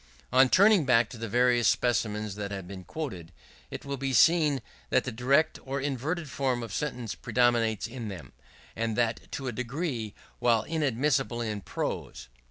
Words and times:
On 0.33 0.49
turning 0.49 0.83
back 0.83 1.11
to 1.11 1.17
the 1.19 1.29
various 1.29 1.67
specimens 1.67 2.33
that 2.33 2.49
have 2.49 2.67
been 2.67 2.83
quoted, 2.83 3.31
it 3.69 3.85
will 3.85 3.97
be 3.97 4.13
seen 4.13 4.63
that 4.89 5.03
the 5.03 5.11
direct 5.11 5.59
or 5.63 5.79
inverted 5.79 6.27
form 6.27 6.63
of 6.63 6.73
sentence 6.73 7.13
predominates 7.13 7.85
in 7.85 8.07
them; 8.07 8.31
and 8.75 8.95
that 8.97 9.31
to 9.33 9.47
a 9.47 9.51
degree 9.51 10.15
quite 10.39 10.65
inadmissible 10.69 11.39
in 11.41 11.61
prose. 11.61 12.29